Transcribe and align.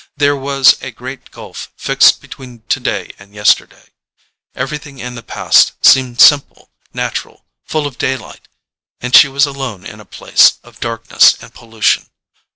There 0.17 0.35
was 0.35 0.77
a 0.81 0.89
great 0.89 1.29
gulf 1.29 1.71
fixed 1.77 2.21
between 2.21 2.63
today 2.69 3.11
and 3.19 3.35
yesterday. 3.35 3.89
Everything 4.55 4.97
in 4.97 5.13
the 5.13 5.21
past 5.21 5.73
seemed 5.85 6.19
simple, 6.19 6.71
natural, 6.91 7.45
full 7.65 7.85
of 7.85 7.99
daylight—and 7.99 9.15
she 9.15 9.27
was 9.27 9.45
alone 9.45 9.85
in 9.85 9.99
a 9.99 10.05
place 10.05 10.53
of 10.63 10.79
darkness 10.79 11.35
and 11.39 11.53
pollution. 11.53 12.07